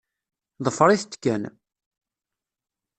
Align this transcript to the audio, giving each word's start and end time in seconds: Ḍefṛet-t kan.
Ḍefṛet-t 0.65 1.13
kan. 1.23 1.43